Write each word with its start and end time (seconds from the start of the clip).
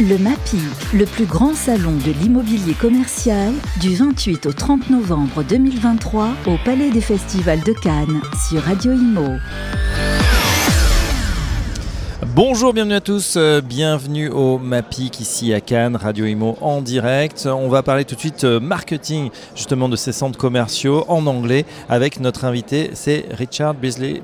Le 0.00 0.16
MAPI, 0.16 0.58
le 0.94 1.06
plus 1.06 1.24
grand 1.24 1.54
salon 1.54 1.90
de 1.90 2.12
l'immobilier 2.12 2.74
commercial, 2.74 3.52
du 3.80 3.96
28 3.96 4.46
au 4.46 4.52
30 4.52 4.90
novembre 4.90 5.42
2023 5.42 6.28
au 6.46 6.54
Palais 6.64 6.90
des 6.90 7.00
Festivals 7.00 7.64
de 7.64 7.72
Cannes 7.72 8.20
sur 8.48 8.62
Radio 8.62 8.92
Imo. 8.92 9.26
Bonjour, 12.28 12.72
bienvenue 12.72 12.94
à 12.94 13.00
tous, 13.00 13.34
euh, 13.36 13.60
bienvenue 13.60 14.28
au 14.28 14.58
MAPIC 14.58 15.18
ici 15.18 15.52
à 15.52 15.60
Cannes, 15.60 15.96
Radio 15.96 16.26
Imo 16.26 16.56
en 16.60 16.80
direct. 16.80 17.48
On 17.52 17.68
va 17.68 17.82
parler 17.82 18.04
tout 18.04 18.14
de 18.14 18.20
suite 18.20 18.44
euh, 18.44 18.60
marketing 18.60 19.30
justement 19.56 19.88
de 19.88 19.96
ces 19.96 20.12
centres 20.12 20.38
commerciaux 20.38 21.06
en 21.08 21.26
anglais 21.26 21.64
avec 21.88 22.20
notre 22.20 22.44
invité, 22.44 22.90
c'est 22.94 23.26
Richard 23.32 23.74
Beasley. 23.74 24.22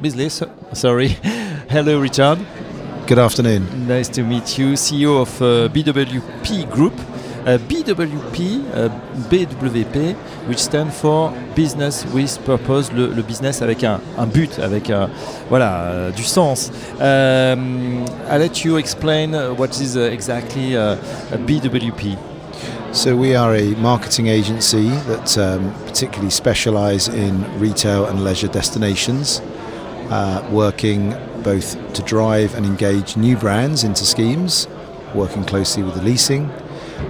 Beasley, 0.00 0.28
sorry. 0.72 1.16
Hello 1.68 1.98
Richard. 1.98 2.36
Good 3.10 3.18
afternoon. 3.18 3.88
Nice 3.88 4.08
to 4.10 4.22
meet 4.22 4.56
you, 4.56 4.74
CEO 4.76 5.20
of 5.20 5.42
uh, 5.42 5.68
BWP 5.74 6.70
Group. 6.70 6.92
Uh, 7.44 7.58
BWP, 7.58 8.62
uh, 8.72 8.88
BWP, 9.28 10.14
which 10.46 10.58
stand 10.58 10.92
for 10.92 11.32
Business 11.56 12.06
with 12.14 12.38
Purpose, 12.44 12.92
le, 12.92 13.08
le 13.08 13.22
business 13.22 13.62
avec 13.62 13.82
un, 13.82 14.00
un, 14.16 14.26
but, 14.26 14.60
avec 14.60 14.90
un, 14.90 15.10
voilà, 15.48 15.86
euh, 15.86 16.10
du 16.12 16.22
sens. 16.22 16.70
Um, 17.00 18.04
I'll 18.30 18.38
let 18.38 18.64
you 18.64 18.76
explain 18.76 19.32
what 19.56 19.80
is 19.80 19.96
uh, 19.96 20.02
exactly 20.02 20.76
uh, 20.76 20.94
BWP. 21.32 22.16
So 22.92 23.16
we 23.16 23.34
are 23.34 23.56
a 23.56 23.74
marketing 23.74 24.28
agency 24.28 24.88
that 25.08 25.36
um, 25.36 25.72
particularly 25.84 26.30
specialise 26.30 27.08
in 27.08 27.42
retail 27.58 28.04
and 28.04 28.22
leisure 28.22 28.46
destinations, 28.46 29.42
uh, 30.10 30.48
working 30.52 31.16
both 31.42 31.92
to 31.94 32.02
drive 32.02 32.54
and 32.54 32.64
engage 32.64 33.16
new 33.16 33.36
brands 33.36 33.84
into 33.84 34.04
schemes, 34.04 34.68
working 35.14 35.44
closely 35.44 35.82
with 35.82 35.94
the 35.94 36.02
leasing, 36.02 36.50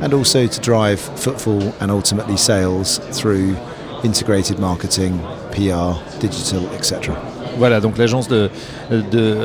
and 0.01 0.15
also 0.15 0.47
to 0.47 0.61
drive 0.61 1.01
footfall 1.01 1.63
and 1.81 1.91
ultimately 1.91 2.37
sales 2.37 2.99
through 3.19 3.57
integrated 4.05 4.59
marketing, 4.59 5.19
PR, 5.53 5.99
digital, 6.21 6.69
etc. 6.71 7.30
Voilà, 7.61 7.81
donc 7.83 7.99
l'agence 7.99 8.27
de, 8.27 8.49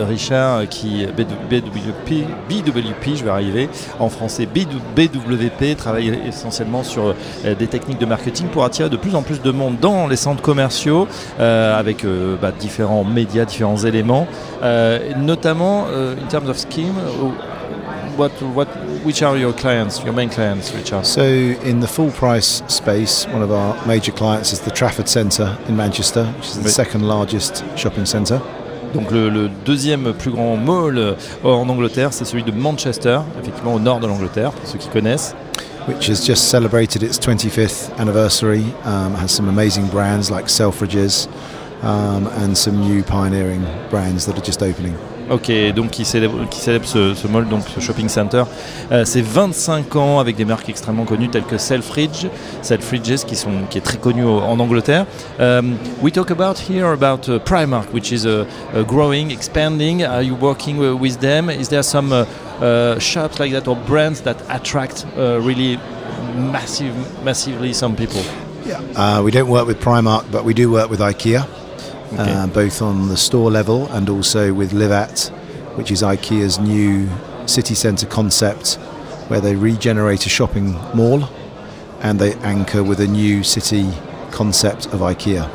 Richard 0.07 0.69
qui 0.69 1.05
BWP, 1.05 2.23
BWP, 2.49 3.15
je 3.17 3.25
vais 3.25 3.29
arriver 3.29 3.67
en 3.99 4.07
français, 4.07 4.45
BWP 4.45 5.75
travaille 5.75 6.17
essentiellement 6.25 6.83
sur 6.83 7.13
euh, 7.43 7.55
des 7.55 7.67
techniques 7.67 7.99
de 7.99 8.05
marketing 8.05 8.47
pour 8.47 8.63
attirer 8.63 8.89
de 8.89 8.95
plus 8.95 9.15
en 9.15 9.21
plus 9.21 9.41
de 9.41 9.51
monde 9.51 9.79
dans 9.81 10.07
les 10.07 10.15
centres 10.15 10.41
commerciaux 10.41 11.09
euh, 11.41 11.77
avec 11.77 12.05
euh, 12.05 12.37
bah, 12.41 12.53
différents 12.57 13.03
médias, 13.03 13.43
différents 13.43 13.83
éléments, 13.83 14.27
euh, 14.63 15.13
notamment 15.17 15.87
euh, 15.89 16.15
in 16.15 16.27
terms 16.29 16.47
of 16.49 16.57
scheme. 16.57 16.95
What, 18.15 18.31
what, 18.41 18.67
which 19.03 19.21
are 19.21 19.37
your 19.37 19.51
clients, 19.51 20.01
your 20.03 20.13
main 20.13 20.29
clients, 20.29 20.71
Richard? 20.71 21.05
So, 21.05 21.21
in 21.21 21.81
the 21.81 21.87
full 21.87 22.11
price 22.11 22.63
space, 22.73 23.27
one 23.27 23.41
of 23.41 23.51
our 23.51 23.85
major 23.85 24.13
clients 24.13 24.53
is 24.53 24.61
the 24.61 24.71
Trafford 24.71 25.09
Centre 25.09 25.57
in 25.67 25.75
Manchester, 25.75 26.25
which 26.37 26.47
is 26.47 26.63
the 26.63 26.69
second 26.69 27.03
largest 27.05 27.65
shopping 27.77 28.05
centre. 28.05 28.41
Donc 28.93 29.11
le, 29.11 29.29
le, 29.29 29.49
deuxième 29.65 30.13
plus 30.13 30.31
grand 30.31 30.55
mall 30.55 30.97
euh, 30.97 31.15
en 31.43 31.67
Angleterre, 31.67 32.13
c'est 32.13 32.23
celui 32.23 32.43
de 32.43 32.51
Manchester, 32.53 33.19
effectivement 33.41 33.73
au 33.73 33.79
nord 33.79 33.99
de 33.99 34.07
l'Angleterre, 34.07 34.51
pour 34.51 34.65
ceux 34.65 34.77
qui 34.77 34.87
connaissent. 34.87 35.35
Which 35.89 36.07
has 36.09 36.25
just 36.25 36.49
celebrated 36.49 37.03
its 37.03 37.19
25th 37.19 37.91
anniversary, 37.99 38.63
um, 38.85 39.13
has 39.15 39.27
some 39.27 39.49
amazing 39.49 39.87
brands 39.87 40.31
like 40.31 40.47
Selfridges 40.47 41.27
um, 41.83 42.27
and 42.37 42.55
some 42.55 42.79
new 42.79 43.03
pioneering 43.03 43.65
brands 43.89 44.25
that 44.25 44.37
are 44.37 44.45
just 44.45 44.63
opening. 44.63 44.95
Ok, 45.31 45.51
donc 45.75 45.89
qui 45.89 46.05
célèbre, 46.05 46.47
qui 46.51 46.59
ce, 46.59 47.27
mall, 47.27 47.47
donc 47.47 47.63
ce 47.73 47.79
shopping 47.79 48.07
center. 48.09 48.43
Euh, 48.91 49.05
c'est 49.05 49.23
25 49.23 49.95
ans 49.95 50.19
avec 50.19 50.35
des 50.35 50.45
marques 50.45 50.69
extrêmement 50.69 51.05
connues 51.05 51.29
telles 51.29 51.45
que 51.45 51.57
Selfridge, 51.57 52.27
Selfridges 52.61 53.25
qui, 53.25 53.35
sont, 53.35 53.51
qui 53.69 53.79
est 53.79 53.81
très 53.81 53.97
connu 53.97 54.23
en 54.23 54.59
Angleterre. 54.59 55.07
Um, 55.39 55.77
we 56.01 56.11
talk 56.11 56.29
about 56.29 56.59
here 56.69 56.91
about 56.93 57.27
uh, 57.27 57.39
Primark, 57.39 57.91
which 57.91 58.11
is 58.11 58.25
uh, 58.25 58.45
uh, 58.75 58.83
growing, 58.83 59.31
expanding. 59.31 60.03
Are 60.03 60.21
you 60.21 60.35
working 60.35 60.77
with 60.77 61.19
them? 61.19 61.49
Is 61.49 61.69
there 61.69 61.83
some 61.83 62.11
uh, 62.13 62.25
uh, 62.61 62.99
shops 62.99 63.39
like 63.39 63.51
that 63.51 63.67
or 63.67 63.75
brands 63.75 64.21
that 64.21 64.37
attract 64.49 65.07
uh, 65.17 65.39
really 65.41 65.77
massive, 66.51 66.93
massively 67.23 67.73
some 67.73 67.95
people? 67.95 68.21
Yeah. 68.63 69.21
we 69.21 69.31
don't 69.31 69.49
work 69.49 69.65
with 69.65 69.79
Primark, 69.79 70.31
but 70.31 70.43
we 70.45 70.53
do 70.53 70.69
work 70.69 70.91
with 70.91 70.99
IKEA. 70.99 71.64
Okay. 72.13 72.31
Uh, 72.31 72.47
both 72.47 72.81
on 72.81 73.07
the 73.09 73.17
store 73.17 73.51
level 73.51 73.87
and 73.91 74.09
also 74.09 74.53
with 74.53 74.71
Livat, 74.71 75.29
which 75.75 75.91
is 75.91 76.01
IKEA's 76.01 76.59
new 76.59 77.09
city 77.45 77.75
centre 77.75 78.05
concept, 78.05 78.75
where 79.27 79.41
they 79.41 79.55
regenerate 79.55 80.25
a 80.25 80.29
shopping 80.29 80.75
mall 80.93 81.27
and 82.01 82.19
they 82.19 82.33
anchor 82.43 82.83
with 82.83 82.99
a 82.99 83.07
new 83.07 83.43
city 83.43 83.87
concept 84.31 84.85
of 84.87 85.01
IKEA. 85.01 85.49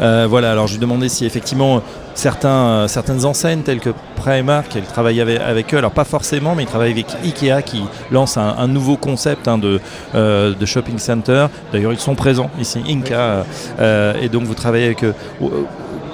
Euh, 0.00 0.26
voilà, 0.28 0.52
alors 0.52 0.66
je 0.66 0.74
lui 0.74 0.80
demandais 0.80 1.08
si 1.08 1.24
effectivement 1.24 1.82
euh, 2.44 2.88
certaines 2.88 3.24
enseignes 3.24 3.62
telles 3.62 3.80
que 3.80 3.90
Primark, 4.16 4.74
elle 4.74 4.84
travaille 4.84 5.20
avec, 5.20 5.74
eux, 5.74 5.78
alors 5.78 5.90
pas 5.90 6.04
forcément, 6.04 6.54
mais 6.54 6.62
ils 6.64 6.68
travaillent 6.68 6.92
avec 6.92 7.06
Ikea 7.22 7.62
qui 7.62 7.82
lance 8.10 8.36
un, 8.36 8.66
nouveau 8.68 8.96
concept 8.96 9.48
hein, 9.48 9.58
de, 9.58 9.80
euh, 10.14 10.54
de, 10.54 10.66
shopping 10.66 10.98
center. 10.98 11.46
D'ailleurs, 11.72 11.92
ils 11.92 11.98
sont 11.98 12.14
présents 12.14 12.50
ici, 12.58 12.82
Inca, 12.88 13.44
euh, 13.78 14.14
et 14.20 14.28
donc 14.28 14.44
vous 14.44 14.54
travaillez 14.54 14.86
avec 14.86 15.04
eux. 15.04 15.14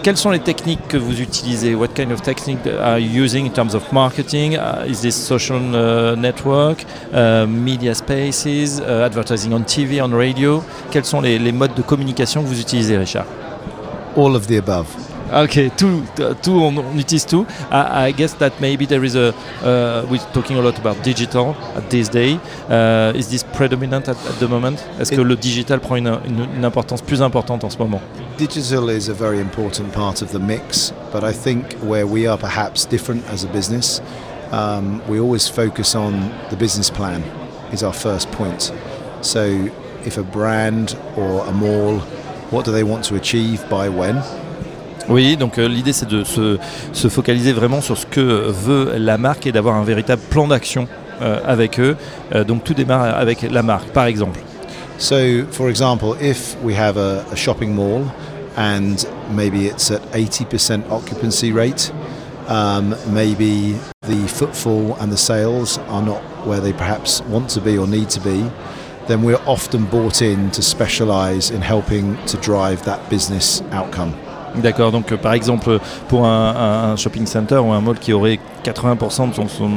Quelles 0.02 0.16
sont 0.16 0.30
les 0.30 0.40
techniques 0.40 0.88
que 0.88 0.96
vous 0.96 1.20
utilisez? 1.20 1.76
What 1.76 1.88
kind 1.94 2.10
of 2.10 2.22
technique 2.22 2.58
are 2.66 2.98
you 2.98 3.24
using 3.24 3.46
in 3.46 3.50
terms 3.50 3.74
of 3.74 3.92
marketing? 3.92 4.56
Uh, 4.56 4.84
Is 4.88 5.00
this 5.00 5.14
social 5.14 5.60
uh, 5.74 6.16
network, 6.16 6.84
uh, 7.14 7.46
media 7.46 7.94
spaces, 7.94 8.80
advertising 8.80 9.52
on 9.52 9.60
TV, 9.60 10.02
on 10.02 10.10
radio? 10.10 10.64
Quels 10.90 11.04
sont 11.04 11.20
les, 11.20 11.38
les 11.38 11.52
modes 11.52 11.74
de 11.74 11.82
communication 11.82 12.42
que 12.42 12.48
vous 12.48 12.60
utilisez, 12.60 12.96
Richard? 12.96 13.26
All 14.16 14.34
of 14.34 14.48
the 14.48 14.58
above. 14.58 15.01
Okay, 15.32 15.70
tout, 15.70 16.02
tout 16.42 16.62
on, 16.62 16.76
on 16.76 16.94
utilise 16.94 17.24
tout. 17.24 17.46
I, 17.70 18.08
I, 18.08 18.12
guess 18.12 18.34
that 18.34 18.60
maybe 18.60 18.84
there 18.84 19.02
is 19.02 19.16
a. 19.16 19.34
Uh, 19.64 20.06
we're 20.10 20.18
talking 20.34 20.58
a 20.58 20.60
lot 20.60 20.78
about 20.78 21.02
digital 21.02 21.56
at 21.74 21.88
this 21.88 22.10
day. 22.10 22.38
Uh, 22.68 23.14
is 23.16 23.30
this 23.30 23.42
predominant 23.42 24.08
at, 24.08 24.16
at 24.26 24.38
the 24.40 24.46
moment? 24.46 24.84
Est-ce 25.00 25.10
que 25.10 25.22
le 25.22 25.36
digital 25.36 25.80
prend 25.80 25.96
une, 25.96 26.20
une, 26.26 26.46
une, 26.54 26.64
importance 26.66 27.00
plus 27.00 27.22
importante 27.22 27.64
en 27.64 27.70
ce 27.70 27.78
moment? 27.78 28.02
Digital 28.36 28.90
is 28.90 29.08
a 29.08 29.14
very 29.14 29.40
important 29.40 29.90
part 29.94 30.20
of 30.20 30.32
the 30.32 30.38
mix, 30.38 30.92
but 31.12 31.24
I 31.24 31.32
think 31.32 31.72
where 31.80 32.06
we 32.06 32.26
are 32.26 32.36
perhaps 32.36 32.84
different 32.84 33.24
as 33.30 33.42
a 33.42 33.48
business, 33.48 34.02
um, 34.50 35.00
we 35.08 35.18
always 35.18 35.48
focus 35.48 35.94
on 35.94 36.30
the 36.50 36.56
business 36.56 36.90
plan. 36.90 37.22
Is 37.72 37.82
our 37.82 37.94
first 37.94 38.30
point. 38.32 38.70
So, 39.22 39.70
if 40.04 40.18
a 40.18 40.22
brand 40.22 40.94
or 41.16 41.42
a 41.46 41.52
mall, 41.52 42.00
what 42.50 42.66
do 42.66 42.70
they 42.70 42.84
want 42.84 43.06
to 43.06 43.14
achieve 43.14 43.66
by 43.70 43.88
when? 43.88 44.20
Oui, 45.08 45.36
donc 45.36 45.58
euh, 45.58 45.68
l'idée 45.68 45.92
c'est 45.92 46.08
de 46.08 46.24
se, 46.24 46.58
se, 46.92 47.08
focaliser 47.08 47.52
vraiment 47.52 47.80
sur 47.80 47.98
ce 47.98 48.06
que 48.06 48.20
veut 48.20 48.94
la 48.96 49.18
marque 49.18 49.46
et 49.46 49.52
d'avoir 49.52 49.76
un 49.76 49.84
véritable 49.84 50.22
plan 50.30 50.46
d'action 50.46 50.86
euh, 51.20 51.40
avec 51.46 51.78
eux. 51.80 51.96
Euh, 52.34 52.44
donc 52.44 52.64
tout 52.64 52.74
démarre 52.74 53.16
avec 53.16 53.42
la 53.42 53.62
marque, 53.62 53.88
par 53.88 54.06
exemple. 54.06 54.40
So, 54.98 55.44
for 55.50 55.68
example, 55.68 56.16
if 56.20 56.56
we 56.62 56.76
have 56.76 56.96
a, 56.96 57.24
a 57.32 57.36
shopping 57.36 57.74
mall 57.74 58.04
and 58.56 58.96
maybe 59.30 59.66
it's 59.66 59.90
at 59.90 60.00
80% 60.12 60.82
occupancy 60.90 61.52
rate, 61.52 61.92
um, 62.48 62.94
maybe 63.12 63.74
the 64.02 64.28
footfall 64.28 64.96
and 65.00 65.10
the 65.10 65.16
sales 65.16 65.78
are 65.88 66.02
not 66.02 66.20
where 66.46 66.60
they 66.60 66.72
perhaps 66.72 67.22
want 67.22 67.48
to 67.50 67.60
be 67.60 67.78
or 67.78 67.86
need 67.86 68.10
to 68.10 68.20
be, 68.20 68.44
then 69.08 69.22
we're 69.22 69.42
often 69.46 69.84
bought 69.86 70.22
in 70.22 70.50
to 70.52 70.62
specialize 70.62 71.50
in 71.50 71.62
helping 71.62 72.16
to 72.26 72.36
drive 72.36 72.84
that 72.84 73.08
business 73.10 73.62
outcome. 73.72 74.14
D'accord, 74.56 74.92
donc 74.92 75.10
euh, 75.12 75.16
par 75.16 75.32
exemple 75.32 75.78
pour 76.08 76.26
un, 76.26 76.92
un, 76.92 76.96
shopping 76.96 77.26
center 77.26 77.56
ou 77.56 77.72
un 77.72 77.80
mall 77.80 77.98
qui 77.98 78.12
aurait 78.12 78.38
80% 78.62 79.30
de, 79.30 79.34
son, 79.34 79.48
son 79.48 79.70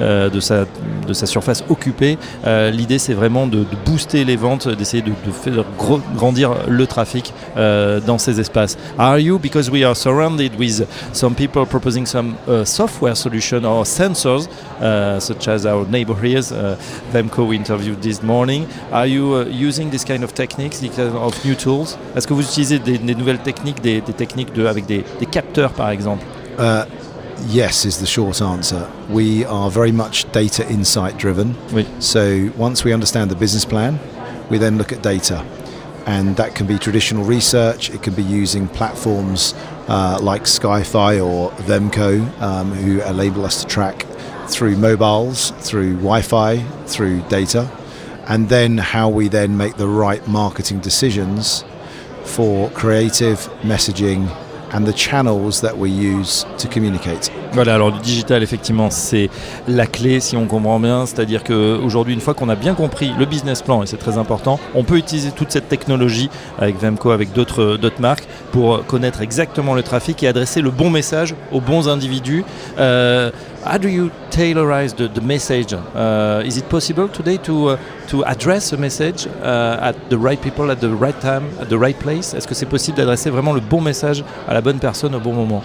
euh, 0.00 0.30
de, 0.30 0.40
sa, 0.40 0.64
de 1.06 1.12
sa 1.12 1.26
surface 1.26 1.64
occupée, 1.68 2.18
euh, 2.46 2.70
l'idée 2.70 2.98
c'est 2.98 3.14
vraiment 3.14 3.46
de, 3.46 3.58
de, 3.58 3.76
booster 3.84 4.24
les 4.24 4.36
ventes, 4.36 4.68
d'essayer 4.68 5.02
de, 5.02 5.10
de, 5.10 5.32
faire 5.32 5.64
gros, 5.78 6.00
grandir 6.14 6.52
le 6.68 6.86
trafic 6.86 7.32
euh, 7.56 8.00
dans 8.00 8.18
ces 8.18 8.40
espaces. 8.40 8.76
Are 8.98 9.18
you, 9.18 9.38
because 9.38 9.70
we 9.70 9.84
are 9.84 9.96
surrounded 9.96 10.58
with 10.58 10.86
some 11.12 11.34
people 11.34 11.66
proposing 11.66 12.06
some 12.06 12.34
uh, 12.48 12.64
software 12.64 13.14
solution 13.14 13.64
or 13.64 13.84
sensors, 13.84 14.48
uh, 14.80 15.18
such 15.20 15.48
as 15.48 15.66
our 15.66 15.86
neighbor 15.86 16.14
here, 16.22 16.40
uh, 16.52 16.76
Vemco 17.12 17.46
we 17.46 17.56
interviewed 17.56 18.00
this 18.00 18.22
morning, 18.22 18.66
are 18.92 19.06
you 19.06 19.34
uh, 19.34 19.44
using 19.46 19.90
this 19.90 20.04
kind 20.04 20.22
of 20.22 20.32
techniques, 20.34 20.80
this 20.80 20.94
kind 20.94 21.14
of 21.14 21.44
new 21.44 21.54
tools? 21.54 21.96
Est-ce 22.16 22.26
que 22.26 22.34
vous 22.34 22.42
utilisez 22.42 22.78
des, 22.78 22.98
des 22.98 23.14
nouvelles 23.14 23.38
techniques, 23.38 23.80
des, 23.82 24.00
des 24.00 24.12
techniques 24.12 24.48
avec 24.58 24.86
des, 24.86 25.04
des 25.18 25.26
capteurs 25.26 25.72
par 25.72 25.90
exemple? 25.90 26.24
Uh, 26.58 26.84
Yes, 27.46 27.84
is 27.84 27.98
the 27.98 28.06
short 28.06 28.40
answer. 28.40 28.90
We 29.08 29.44
are 29.44 29.70
very 29.70 29.92
much 29.92 30.30
data 30.32 30.68
insight 30.70 31.16
driven. 31.16 31.56
Oui. 31.72 31.86
So 31.98 32.52
once 32.56 32.84
we 32.84 32.92
understand 32.92 33.30
the 33.30 33.36
business 33.36 33.64
plan, 33.64 33.98
we 34.50 34.58
then 34.58 34.78
look 34.78 34.92
at 34.92 35.02
data. 35.02 35.44
And 36.06 36.36
that 36.36 36.54
can 36.54 36.66
be 36.66 36.78
traditional 36.78 37.24
research, 37.24 37.90
it 37.90 38.02
can 38.02 38.14
be 38.14 38.22
using 38.22 38.68
platforms 38.68 39.54
uh, 39.88 40.18
like 40.20 40.42
Skyfi 40.42 41.24
or 41.24 41.50
Vemco, 41.62 42.40
um, 42.40 42.72
who 42.72 43.02
enable 43.02 43.44
us 43.44 43.62
to 43.62 43.68
track 43.68 44.06
through 44.48 44.76
mobiles, 44.76 45.50
through 45.58 45.94
Wi-Fi, 45.96 46.58
through 46.86 47.20
data, 47.28 47.70
and 48.26 48.48
then 48.48 48.78
how 48.78 49.08
we 49.08 49.28
then 49.28 49.56
make 49.56 49.76
the 49.76 49.88
right 49.88 50.26
marketing 50.26 50.80
decisions 50.80 51.64
for 52.24 52.70
creative 52.70 53.38
messaging 53.62 54.28
and 54.72 54.84
the 54.84 54.94
channels 54.94 55.60
that 55.60 55.76
we 55.76 55.90
use 55.90 56.46
to 56.58 56.68
communicate. 56.68 57.30
Voilà, 57.52 57.74
alors 57.74 57.90
le 57.90 57.98
digital, 57.98 58.42
effectivement, 58.42 58.90
c'est 58.90 59.28
la 59.66 59.86
clé 59.86 60.20
si 60.20 60.36
on 60.36 60.46
comprend 60.46 60.78
bien. 60.78 61.06
C'est-à-dire 61.06 61.42
qu'aujourd'hui, 61.42 62.14
une 62.14 62.20
fois 62.20 62.34
qu'on 62.34 62.48
a 62.48 62.54
bien 62.54 62.74
compris 62.74 63.12
le 63.18 63.26
business 63.26 63.62
plan, 63.62 63.82
et 63.82 63.86
c'est 63.86 63.96
très 63.96 64.18
important, 64.18 64.60
on 64.74 64.84
peut 64.84 64.96
utiliser 64.96 65.32
toute 65.32 65.50
cette 65.50 65.68
technologie 65.68 66.30
avec 66.58 66.80
Vemco, 66.80 67.10
avec 67.10 67.32
d'autres 67.32 67.78
marques, 67.98 68.26
pour 68.52 68.86
connaître 68.86 69.20
exactement 69.20 69.74
le 69.74 69.82
trafic 69.82 70.22
et 70.22 70.28
adresser 70.28 70.60
le 70.60 70.70
bon 70.70 70.90
message 70.90 71.34
aux 71.52 71.60
bons 71.60 71.88
individus. 71.88 72.44
Euh, 72.78 73.30
how 73.64 73.76
do 73.76 73.88
you 73.88 74.10
tailorize 74.30 74.96
the, 74.96 75.08
the 75.08 75.20
message? 75.20 75.72
Uh, 75.72 76.42
is 76.44 76.56
it 76.56 76.68
possible 76.68 77.08
today 77.08 77.36
to, 77.38 77.70
uh, 77.70 77.78
to 78.08 78.24
address 78.24 78.72
a 78.72 78.76
message 78.76 79.26
uh, 79.26 79.78
at 79.80 80.10
the 80.10 80.18
right 80.18 80.40
people, 80.40 80.70
at 80.70 80.80
the 80.80 80.94
right 80.94 81.18
time, 81.20 81.44
at 81.58 81.68
the 81.68 81.78
right 81.78 81.98
place? 81.98 82.34
Est-ce 82.34 82.46
que 82.46 82.54
c'est 82.54 82.66
possible 82.66 82.96
d'adresser 82.96 83.30
vraiment 83.30 83.52
le 83.52 83.60
bon 83.60 83.80
message 83.80 84.24
à 84.48 84.54
la 84.54 84.60
bonne 84.60 84.78
personne 84.78 85.14
au 85.14 85.20
bon 85.20 85.34
moment? 85.34 85.62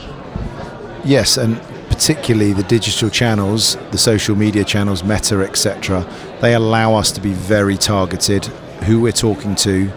Yes, 1.05 1.37
and 1.37 1.55
particularly 1.89 2.51
the 2.53 2.63
digital 2.63 3.09
channels, 3.09 3.77
the 3.91 3.97
social 3.97 4.35
media 4.35 4.63
channels, 4.63 5.03
Meta, 5.03 5.41
etc., 5.41 6.05
they 6.41 6.53
allow 6.53 6.95
us 6.95 7.11
to 7.11 7.21
be 7.21 7.31
very 7.31 7.77
targeted 7.77 8.45
who 8.85 8.99
we're 8.99 9.13
talking 9.13 9.55
to, 9.55 9.87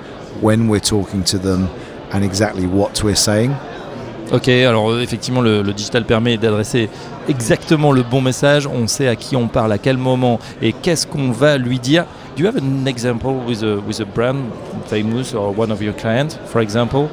when 0.41 0.69
we're 0.69 0.81
talking 0.81 1.25
to 1.25 1.39
them, 1.39 1.69
and 2.13 2.25
exactly 2.25 2.67
what 2.67 3.03
we're 3.03 3.17
saying. 3.17 3.57
Ok, 4.31 4.49
alors 4.49 4.91
euh, 4.91 5.01
effectivement 5.01 5.41
le, 5.41 5.63
digital 5.73 6.05
permet 6.05 6.37
d'adresser 6.37 6.91
exactement 7.31 7.93
le 7.93 8.03
bon 8.03 8.21
message, 8.21 8.67
on 8.67 8.87
sait 8.87 9.09
à 9.09 9.17
qui 9.17 9.37
on 9.37 9.49
parle, 9.49 9.73
à 9.73 9.79
quel 9.79 9.97
moment 9.97 10.39
et 10.61 10.75
qu'est-ce 10.75 11.07
qu'on 11.07 11.31
va 11.31 11.57
lui 11.57 11.79
dire. 11.79 12.05
Do 12.37 12.43
you 12.43 12.49
have 12.49 12.59
an 12.59 12.87
example 12.87 13.33
with 13.47 13.63
a, 13.63 13.77
with 13.87 14.01
a 14.01 14.05
brand 14.05 14.37
famous 14.87 15.35
or 15.35 15.59
one 15.59 15.73
of 15.73 15.81
your 15.81 15.95
clients, 15.95 16.37
for 16.47 16.61
example? 16.61 17.09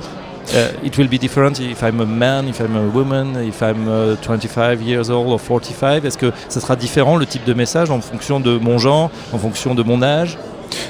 Uh, 0.54 0.72
it 0.84 0.98
will 0.98 1.08
be 1.08 1.18
different 1.18 1.60
if 1.60 1.82
I'm 1.82 2.02
a 2.02 2.06
man, 2.06 2.50
if 2.50 2.60
I'm 2.60 2.76
a 2.76 2.88
woman, 2.94 3.38
if 3.38 3.64
I'm 3.64 3.88
uh, 3.88 4.16
25 4.18 4.82
years 4.82 5.10
old 5.10 5.32
or 5.32 5.40
45. 5.40 6.06
Est-ce 6.06 6.18
que 6.18 6.32
ça 6.50 6.60
sera 6.60 6.76
différent 6.76 7.16
le 7.16 7.26
type 7.26 7.46
de 7.46 7.54
message 7.54 7.90
en 7.90 8.02
fonction 8.02 8.40
de 8.42 8.58
mon 8.58 8.78
genre, 8.78 9.10
en 9.32 9.38
fonction 9.38 9.74
de 9.74 9.84
mon 9.84 10.04
âge? 10.04 10.38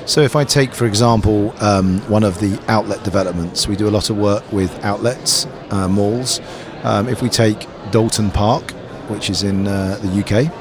So, 0.06 0.22
if 0.22 0.36
I 0.36 0.44
take, 0.44 0.74
for 0.74 0.86
example, 0.86 1.54
um, 1.62 2.00
one 2.10 2.24
of 2.24 2.40
the 2.40 2.60
outlet 2.68 3.04
developments, 3.04 3.68
we 3.68 3.76
do 3.76 3.88
a 3.88 3.94
lot 3.94 4.10
of 4.10 4.18
work 4.18 4.44
with 4.52 4.72
outlets, 4.84 5.48
uh, 5.72 5.88
malls. 5.88 6.42
Um, 6.84 7.10
if 7.10 7.22
we 7.22 7.30
take 7.30 7.68
Dalton 7.92 8.32
Park, 8.32 8.72
which 9.10 9.30
is 9.30 9.44
in 9.44 9.68
uh, 9.68 9.98
the 10.02 10.20
UK. 10.20 10.52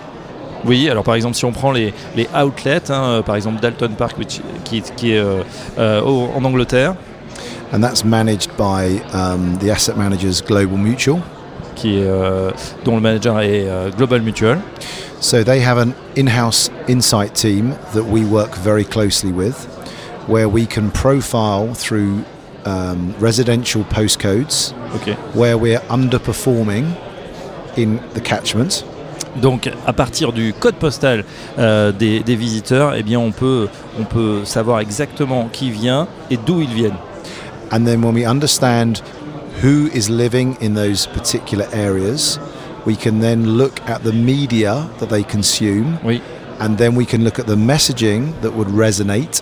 Oui, 0.65 0.89
alors 0.89 1.05
par 1.05 1.15
exemple, 1.15 1.37
si 1.37 1.45
on 1.45 1.53
prend 1.53 1.73
les, 1.73 1.93
les 2.17 2.27
outlets, 2.35 2.91
hein, 2.91 3.23
par 3.25 3.37
exemple 3.37 3.61
Dalton 3.61 3.95
Park, 3.97 4.17
which, 4.19 4.41
qui, 4.65 4.81
qui 4.97 5.13
est 5.13 5.19
euh, 5.19 5.43
euh, 5.79 6.01
en 6.03 6.45
Angleterre. 6.45 6.97
And 7.73 7.83
that's 7.83 8.05
managed 8.05 8.57
by 8.57 9.01
um, 9.13 9.59
the 9.59 9.71
asset 9.71 9.97
managers 9.97 10.41
Global 10.41 10.79
Mutual. 10.79 11.21
Qui 11.75 11.99
est, 11.99 12.06
euh, 12.06 12.50
dont 12.85 12.97
le 12.97 13.00
manager 13.00 13.41
est 13.41 13.69
euh, 13.69 13.91
Global 13.91 14.23
Mutual. 14.23 14.61
So 15.21 15.43
they 15.43 15.61
have 15.61 15.79
an 15.79 15.94
in-house 16.17 16.71
insight 16.87 17.35
team 17.35 17.75
that 17.94 18.05
we 18.05 18.25
work 18.25 18.55
very 18.56 18.85
closely 18.85 19.32
with, 19.32 19.67
where 20.29 20.49
we 20.49 20.67
can 20.67 20.91
profile 20.91 21.75
through 21.75 22.25
um, 22.67 23.15
residential 23.19 23.85
postcodes 23.85 24.75
okay. 24.97 25.15
where 25.35 25.56
we're 25.56 25.81
underperforming 25.88 26.94
in 27.77 28.00
the 28.15 28.20
catchment. 28.20 28.85
Donc 29.41 29.69
à 29.87 29.93
partir 29.93 30.32
du 30.32 30.53
code 30.53 30.77
postal 30.77 31.25
euh, 31.59 31.91
des, 31.91 32.20
des, 32.20 32.37
visiteurs, 32.37 32.94
eh 32.94 33.03
bien 33.03 33.19
on 33.19 33.32
peut, 33.32 33.69
on 33.99 34.05
peut 34.05 34.44
savoir 34.44 34.81
exactement 34.81 35.49
qui 35.53 35.70
vient 35.70 36.06
et 36.31 36.37
d'où 36.37 36.61
ils 36.61 36.73
viennent. 36.73 36.99
And 37.73 37.85
then 37.85 38.05
when 38.05 38.15
we 38.15 38.25
understand 38.25 39.03
who 39.65 39.87
is 39.95 40.11
living 40.11 40.61
in 40.61 40.75
those 40.75 41.07
particular 41.07 41.67
areas, 41.73 42.39
we 42.85 42.95
can 42.95 43.21
then 43.21 43.57
look 43.57 43.81
at 43.89 44.03
the 44.03 44.13
media 44.13 44.91
that 44.99 45.09
they 45.09 45.23
consume. 45.23 45.99
Oui. 46.05 46.21
And 46.61 46.77
then 46.77 46.95
we 46.95 47.07
can 47.07 47.25
look 47.25 47.39
at 47.39 47.47
the 47.47 47.57
messaging 47.57 48.39
that 48.43 48.53
would 48.53 48.69
resonate. 48.69 49.41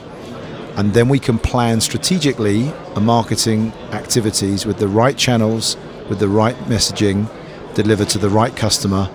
And 0.77 0.95
then 0.95 1.09
we 1.09 1.19
can 1.19 1.41
plan 1.41 1.81
strategically 1.81 2.73
a 2.95 3.01
marketing 3.01 3.73
activities 3.91 4.65
with 4.65 4.79
the 4.79 4.87
right 4.87 5.17
channels, 5.17 5.77
with 6.09 6.21
the 6.21 6.29
right 6.29 6.55
messaging 6.69 7.29
delivered 7.75 8.09
to 8.11 8.19
the 8.19 8.31
right 8.31 8.55
customer 8.55 9.11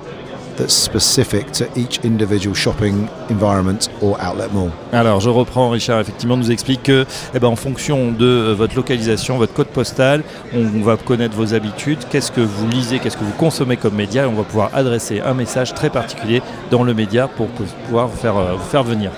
that's 0.58 0.74
specific 0.74 1.52
to 1.54 1.66
each 1.76 2.00
individual 2.04 2.56
shopping 2.56 3.08
environment 3.30 3.90
or 4.02 4.18
outlet 4.20 4.52
mall. 4.54 4.72
Alors 4.92 5.20
je 5.20 5.30
reprends, 5.30 5.70
Richard 5.70 6.02
effectivement 6.02 6.38
nous 6.38 6.52
explique 6.52 6.84
que 6.84 7.06
eh 7.34 7.40
ben, 7.40 7.48
en 7.48 7.56
fonction 7.56 8.12
de 8.12 8.26
euh, 8.26 8.54
votre 8.54 8.76
localisation, 8.76 9.38
votre 9.38 9.54
code 9.54 9.68
postal, 9.68 10.24
on, 10.54 10.66
on 10.80 10.84
va 10.84 10.98
connaître 10.98 11.36
vos 11.36 11.54
habitudes, 11.54 12.00
qu'est-ce 12.10 12.32
que 12.32 12.42
vous 12.42 12.68
lisez, 12.68 13.00
qu'est-ce 13.00 13.18
que 13.18 13.24
vous 13.24 13.38
consommez 13.38 13.78
comme 13.78 13.96
média? 13.96 14.24
Et 14.24 14.26
on 14.26 14.34
va 14.34 14.44
pouvoir 14.44 14.72
adresser 14.74 15.22
un 15.22 15.34
message 15.34 15.74
très 15.74 15.90
particulier 15.90 16.42
dans 16.72 16.84
le 16.84 16.94
média 16.94 17.28
pour 17.28 17.48
pouvoir 17.48 18.08
vous 18.08 18.18
faire, 18.18 18.38
euh, 18.38 18.56
vous 18.58 18.70
faire 18.70 18.84
venir. 18.84 19.12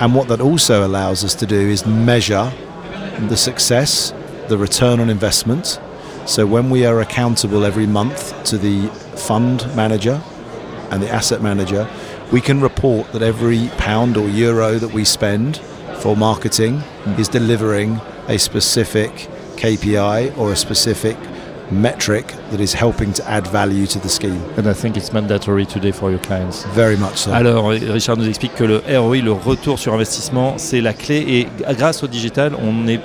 And 0.00 0.14
what 0.14 0.26
that 0.26 0.40
also 0.40 0.84
allows 0.84 1.24
us 1.24 1.34
to 1.36 1.46
do 1.46 1.56
is 1.56 1.84
measure 1.86 2.52
the 3.28 3.36
success, 3.36 4.14
the 4.48 4.56
return 4.56 5.00
on 5.00 5.08
investment. 5.08 5.80
So 6.24 6.46
when 6.46 6.70
we 6.70 6.86
are 6.86 7.00
accountable 7.00 7.64
every 7.64 7.86
month 7.86 8.32
to 8.44 8.58
the 8.58 8.88
fund 9.16 9.66
manager 9.74 10.20
and 10.90 11.02
the 11.02 11.10
asset 11.10 11.42
manager, 11.42 11.88
we 12.32 12.40
can 12.40 12.60
report 12.60 13.10
that 13.12 13.22
every 13.22 13.68
pound 13.78 14.16
or 14.16 14.28
euro 14.28 14.78
that 14.78 14.92
we 14.92 15.04
spend 15.04 15.58
for 16.00 16.16
marketing 16.16 16.80
mm. 17.04 17.18
is 17.18 17.28
delivering 17.28 18.00
a 18.28 18.38
specific 18.38 19.10
KPI 19.56 20.36
or 20.38 20.52
a 20.52 20.56
specific 20.56 21.16
metric 21.70 22.26
that 22.50 22.60
is 22.60 22.72
helping 22.72 23.12
to 23.12 23.28
add 23.28 23.46
value 23.46 23.86
to 23.86 23.98
the 23.98 24.08
scheme. 24.08 24.42
And 24.56 24.66
I 24.66 24.72
think 24.72 24.96
it's 24.96 25.12
mandatory 25.12 25.66
today 25.66 25.92
for 25.92 26.10
your 26.10 26.20
clients. 26.20 26.64
Very 26.74 26.96
much 26.96 27.18
so. 27.18 27.32
Alors, 27.32 27.68
Richard 27.68 28.16
nous 28.16 28.28
explique 28.28 28.54
que 28.54 28.64
le 28.64 28.82
ROI, 28.86 29.22
le 29.22 29.32
retour 29.32 29.78
sur 29.78 29.92
investissement, 29.92 30.56
c'est 30.56 30.80
la 30.80 30.94
clé 30.94 31.24
et 31.28 31.74
grâce 31.74 32.02
au 32.02 32.06
digital, 32.06 32.54
on 32.54 32.88
est 32.88 33.00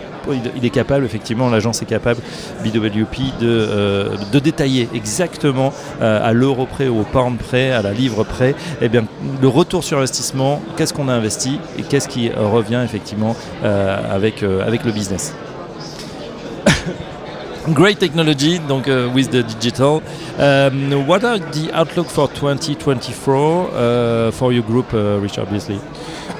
il 0.55 0.65
est 0.65 0.69
capable, 0.69 1.05
effectivement, 1.05 1.49
l'agence 1.49 1.81
est 1.81 1.85
capable, 1.85 2.21
BWP, 2.63 3.39
de, 3.39 3.47
euh, 3.47 4.15
de 4.31 4.39
détailler 4.39 4.87
exactement 4.93 5.73
euh, 6.01 6.19
à 6.23 6.33
l'euro 6.33 6.65
près, 6.65 6.87
au 6.87 7.03
pound 7.03 7.37
près, 7.37 7.71
à 7.71 7.81
la 7.81 7.93
livre 7.93 8.23
près, 8.23 8.55
eh 8.81 8.89
bien, 8.89 9.05
le 9.41 9.47
retour 9.47 9.83
sur 9.83 9.97
investissement, 9.97 10.61
qu'est-ce 10.77 10.93
qu'on 10.93 11.09
a 11.09 11.13
investi 11.13 11.59
et 11.77 11.83
qu'est-ce 11.83 12.07
qui 12.07 12.29
revient 12.31 12.81
effectivement 12.83 13.35
euh, 13.63 14.15
avec, 14.15 14.43
avec 14.43 14.83
le 14.83 14.91
business. 14.91 15.33
Great 17.69 17.97
technology, 17.97 18.59
donc 18.67 18.87
with 19.13 19.29
the 19.29 19.43
digital. 19.43 20.01
Um, 20.37 21.07
what 21.07 21.23
are 21.23 21.39
the 21.39 21.71
outlook 21.73 22.07
for 22.07 22.27
2024 22.27 23.69
uh, 23.71 24.31
for 24.31 24.51
your 24.51 24.63
group, 24.63 24.93
uh, 24.93 25.19
Richard 25.21 25.49
Beasley? 25.49 25.79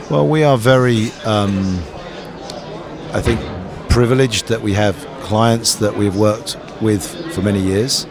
Well, 0.09 0.27
we 0.27 0.43
are 0.43 0.57
very, 0.57 1.11
um, 1.25 1.79
I 3.13 3.21
think, 3.21 3.39
privileged 3.93 4.47
that 4.47 4.59
we 4.59 4.73
have 4.73 4.95
clients 5.21 5.75
that 5.75 5.95
we've 5.95 6.15
worked 6.15 6.57
with 6.81 7.03
for 7.31 7.43
many 7.43 7.61
years. 7.61 8.07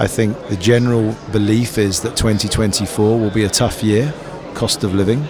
I 0.00 0.08
think 0.08 0.36
the 0.48 0.56
general 0.56 1.14
belief 1.30 1.78
is 1.78 2.00
that 2.00 2.16
2024 2.16 3.20
will 3.20 3.30
be 3.30 3.44
a 3.44 3.48
tough 3.48 3.84
year, 3.84 4.12
cost 4.54 4.82
of 4.82 4.96
living, 4.96 5.24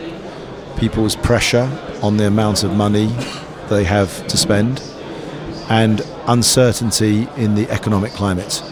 people's 0.78 1.14
pressure 1.14 1.70
on 2.02 2.16
the 2.16 2.26
amount 2.26 2.64
of 2.64 2.74
money 2.74 3.08
they 3.68 3.84
have 3.84 4.26
to 4.28 4.38
spend, 4.38 4.82
and 5.68 6.00
uncertainty 6.26 7.28
in 7.36 7.54
the 7.54 7.68
economic 7.68 8.12
climate. 8.12 8.62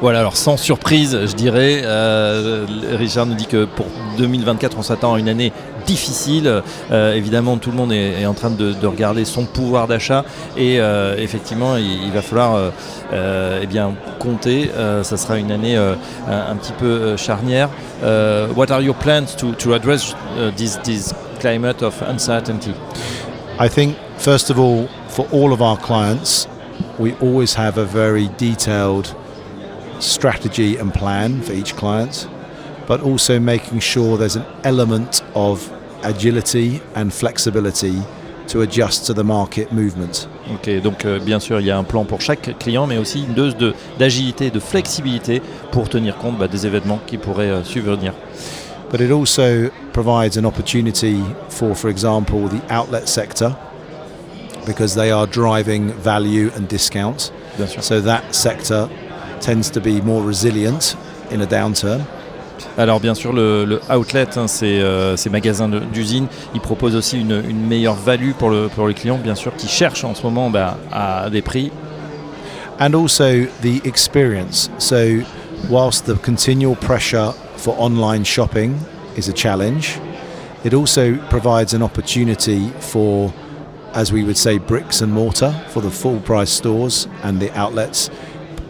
Voilà, 0.00 0.18
alors 0.18 0.36
sans 0.36 0.56
surprise, 0.56 1.16
je 1.24 1.36
dirais, 1.36 1.82
euh, 1.84 2.66
Richard 2.98 3.26
nous 3.26 3.36
dit 3.36 3.46
que 3.46 3.64
pour 3.64 3.86
2024, 4.16 4.76
on 4.76 4.82
s'attend 4.82 5.14
à 5.14 5.20
une 5.20 5.28
année 5.28 5.52
difficile. 5.86 6.62
Euh, 6.90 7.14
évidemment, 7.14 7.56
tout 7.56 7.70
le 7.70 7.76
monde 7.76 7.92
est, 7.92 8.26
en 8.26 8.34
train 8.34 8.50
de, 8.50 8.72
de, 8.72 8.86
regarder 8.86 9.24
son 9.24 9.44
pouvoir 9.44 9.86
d'achat 9.86 10.24
et 10.56 10.80
euh, 10.80 11.16
effectivement, 11.18 11.76
il, 11.76 12.10
va 12.12 12.22
falloir 12.22 12.54
euh, 12.54 12.70
euh 13.12 13.60
eh 13.62 13.66
bien, 13.66 13.94
compter. 14.18 14.70
Euh, 14.76 15.02
ça 15.02 15.16
sera 15.16 15.38
une 15.38 15.52
année 15.52 15.76
un, 15.76 16.56
petit 16.56 16.72
peu 16.72 17.16
charnière. 17.16 17.68
what 18.56 18.70
are 18.70 18.82
your 18.82 18.94
plans 18.94 19.36
to, 19.36 19.52
to 19.52 19.74
address 19.74 20.14
this, 20.56 20.78
this 20.82 21.14
climate 21.40 21.82
of 21.82 22.02
uncertainty? 22.02 22.72
I 23.58 23.68
think, 23.68 23.96
first 24.18 24.50
of 24.50 24.58
all, 24.58 24.88
for 25.08 25.26
all 25.32 25.52
of 25.52 25.60
our 25.60 25.76
clients, 25.76 26.48
we 26.98 27.14
always 27.20 27.54
have 27.54 27.78
a 27.78 27.84
very 27.84 28.28
detailed 28.36 29.14
strategy 30.00 30.76
and 30.76 30.92
plan 30.92 31.40
for 31.42 31.52
each 31.52 31.76
client, 31.76 32.28
but 32.86 33.02
also 33.02 33.38
making 33.38 33.80
sure 33.80 34.18
there's 34.18 34.36
an 34.36 34.46
element 34.64 35.21
of 35.34 35.70
agility 36.02 36.80
and 36.94 37.10
flexibility 37.10 37.94
to 38.48 38.60
adjust 38.62 39.06
to 39.06 39.14
the 39.14 39.24
market 39.24 39.72
movement. 39.72 40.28
Ok, 40.52 40.82
donc 40.82 41.04
euh, 41.04 41.18
bien 41.18 41.38
sûr 41.40 41.60
il 41.60 41.66
y 41.66 41.70
a 41.70 41.78
un 41.78 41.84
plan 41.84 42.04
pour 42.04 42.20
chaque 42.20 42.58
client, 42.58 42.86
mais 42.86 42.98
aussi 42.98 43.24
une 43.24 43.34
dose 43.34 43.56
d'agilité, 43.98 44.50
de, 44.50 44.54
de, 44.56 44.60
flexibilité 44.60 45.40
pour 45.70 45.88
tenir 45.88 46.16
compte 46.16 46.38
bah, 46.38 46.48
des 46.48 46.66
événements 46.66 46.98
qui 47.06 47.18
pourraient 47.18 47.50
euh, 47.50 47.64
survenir. 47.64 48.12
but 48.92 49.00
it 49.00 49.10
also 49.10 49.70
provides 49.94 50.36
an 50.36 50.44
opportunity 50.44 51.24
for, 51.48 51.74
for 51.74 51.88
example, 51.88 52.46
the 52.48 52.62
outlet 52.70 53.08
sector 53.08 53.56
because 54.66 54.94
they 54.94 55.10
are 55.10 55.26
driving 55.26 55.92
value 55.94 56.50
and 56.54 56.68
discounts. 56.68 57.32
So 57.80 58.02
that 58.02 58.34
sector 58.34 58.88
tends 59.40 59.70
to 59.70 59.80
be 59.80 60.02
more 60.02 60.22
resilient 60.22 60.94
in 61.30 61.40
a 61.40 61.46
downturn. 61.46 62.06
Alors 62.78 63.00
bien 63.00 63.14
sûr 63.14 63.32
le, 63.32 63.64
le 63.64 63.80
outlet, 63.94 64.26
hein, 64.36 64.46
c'est 64.46 64.80
euh, 64.80 65.16
ces 65.16 65.30
magasins 65.30 65.68
d'usine, 65.68 66.26
ils 66.54 66.60
proposent 66.60 66.96
aussi 66.96 67.20
une, 67.20 67.42
une 67.48 67.66
meilleure 67.66 67.94
value 67.94 68.32
pour, 68.38 68.50
le, 68.50 68.68
pour 68.68 68.88
les 68.88 68.94
clients, 68.94 69.18
bien 69.18 69.34
sûr, 69.34 69.54
qui 69.56 69.68
cherchent 69.68 70.04
en 70.04 70.14
ce 70.14 70.22
moment 70.22 70.50
bah, 70.50 70.76
à 70.92 71.30
des 71.30 71.42
prix. 71.42 71.70
and 72.78 72.94
also 72.94 73.44
the 73.60 73.80
experience. 73.84 74.68
So, 74.78 75.22
whilst 75.68 76.06
the 76.06 76.16
continual 76.16 76.74
pressure 76.74 77.32
for 77.56 77.76
online 77.78 78.24
shopping 78.24 78.80
is 79.16 79.28
a 79.28 79.32
challenge, 79.32 79.98
it 80.64 80.74
also 80.74 81.16
provides 81.28 81.74
an 81.74 81.82
opportunity 81.82 82.70
for, 82.80 83.32
as 83.94 84.12
we 84.12 84.24
would 84.24 84.36
say, 84.36 84.58
bricks 84.58 85.00
and 85.00 85.12
mortar 85.12 85.52
for 85.68 85.80
the 85.80 85.90
full 85.90 86.18
price 86.20 86.50
stores 86.50 87.06
and 87.22 87.40
the 87.40 87.56
outlets 87.56 88.10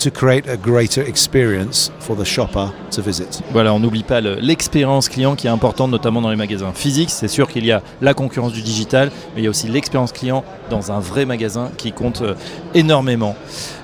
to 0.02 0.10
create 0.10 0.48
a 0.48 0.56
greater 0.56 1.02
experience 1.02 1.92
for 2.00 2.16
the 2.16 2.24
shopper 2.24 2.70
to 2.90 3.02
visit. 3.02 3.40
Voilà, 3.52 3.72
on 3.72 3.78
n'oublie 3.80 4.02
pas 4.02 4.20
le- 4.20 4.36
l'expérience 4.40 5.08
client 5.08 5.36
qui 5.36 5.46
est 5.46 5.50
importante, 5.50 5.90
notamment 5.90 6.20
dans 6.20 6.30
les 6.30 6.36
magasins 6.36 6.72
physiques. 6.74 7.10
C'est 7.10 7.28
sûr 7.28 7.48
qu'il 7.48 7.64
y 7.64 7.72
a 7.72 7.82
la 8.00 8.14
concurrence 8.14 8.52
du 8.52 8.62
digital, 8.62 9.10
mais 9.34 9.42
il 9.42 9.44
y 9.44 9.46
a 9.46 9.50
aussi 9.50 9.68
l'expérience 9.68 10.12
client 10.12 10.44
dans 10.70 10.90
un 10.90 10.98
vrai 11.00 11.24
magasin 11.24 11.70
qui 11.76 11.92
compte 11.92 12.22
euh, 12.22 12.34
énormément. 12.74 13.36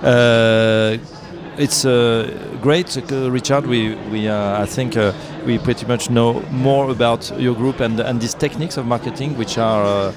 Euh, 0.05 0.97
it's 1.59 1.85
uh, 1.85 2.25
great, 2.63 2.99
uh, 3.11 3.31
Richard. 3.31 3.67
We, 3.67 3.97
we 4.11 4.27
uh, 4.29 4.63
I 4.63 4.67
think 4.67 4.97
uh, 4.97 5.13
we 5.47 5.59
pretty 5.59 5.87
much 5.87 6.09
know 6.09 6.43
more 6.51 6.91
about 6.91 7.33
your 7.39 7.55
group 7.55 7.81
and, 7.81 8.01
and 8.01 8.19
these 8.19 8.35
techniques 8.37 8.77
of 8.77 8.87
marketing, 8.87 9.37
which 9.39 9.59
are 9.59 9.85
uh, 9.85 10.13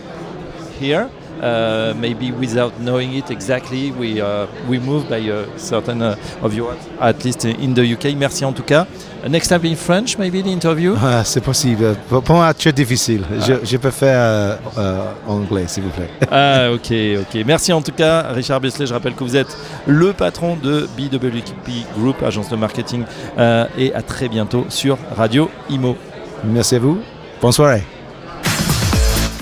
here. 0.79 1.09
Uh, 1.41 1.95
maybe 1.99 2.31
without 2.31 2.71
knowing 2.79 3.13
it 3.15 3.31
exactly, 3.31 3.91
we 3.99 4.21
uh, 4.21 4.45
we 4.69 4.77
move 4.77 5.09
by 5.09 5.17
a 5.17 5.45
certain 5.57 6.01
uh, 6.01 6.15
of 6.43 6.53
you, 6.53 6.67
at 6.99 7.23
least 7.23 7.45
in 7.45 7.73
the 7.73 7.81
UK. 7.93 8.15
Merci 8.15 8.45
en 8.45 8.53
tout 8.53 8.61
cas. 8.65 8.85
Uh, 9.23 9.27
Next 9.27 9.47
time 9.47 9.65
in 9.65 9.75
French, 9.75 10.17
maybe 10.19 10.43
the 10.43 10.51
interview? 10.51 10.93
Ah, 11.01 11.23
c'est 11.23 11.41
possible. 11.41 11.95
Pour 12.09 12.35
moi, 12.35 12.53
très 12.53 12.71
difficile. 12.71 13.23
Je, 13.39 13.53
je 13.63 13.77
préfère 13.77 14.17
euh, 14.19 14.55
euh, 14.77 14.99
anglais, 15.27 15.63
s'il 15.67 15.83
vous 15.83 15.89
plaît. 15.89 16.09
Ah 16.29 16.71
ok 16.71 16.93
ok. 17.21 17.43
Merci 17.45 17.73
en 17.73 17.81
tout 17.81 17.91
cas 17.91 18.21
Richard 18.33 18.59
Besley. 18.61 18.85
Je 18.85 18.93
rappelle 18.93 19.15
que 19.15 19.23
vous 19.23 19.35
êtes 19.35 19.57
le 19.87 20.13
patron 20.13 20.55
de 20.61 20.87
BWP 20.95 21.97
Group, 21.97 22.21
agence 22.23 22.49
de 22.49 22.55
marketing, 22.55 23.03
euh, 23.39 23.65
et 23.77 23.93
à 23.95 24.01
très 24.03 24.27
bientôt 24.29 24.65
sur 24.69 24.97
Radio 25.15 25.49
Imo. 25.71 25.97
Merci 26.43 26.75
à 26.75 26.79
vous. 26.79 26.99
Bonne 27.41 27.51
soirée. 27.51 27.83